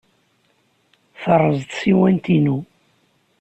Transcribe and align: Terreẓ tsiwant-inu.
Terreẓ 1.21 1.61
tsiwant-inu. 1.71 2.57